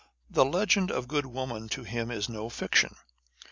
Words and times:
The 0.31 0.43
legend 0.45 0.89
of 0.89 1.07
good 1.07 1.27
women 1.27 1.65
is 1.65 1.69
to 1.69 1.83
him 1.83 2.09
no 2.29 2.49
fiction. 2.49 2.95